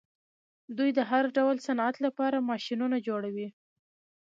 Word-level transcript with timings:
دوی 0.77 0.89
د 0.97 0.99
هر 1.11 1.23
ډول 1.37 1.55
صنعت 1.67 1.95
لپاره 2.05 2.45
ماشینونه 2.49 2.97
جوړوي. 3.07 3.47